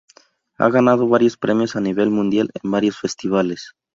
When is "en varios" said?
2.63-2.97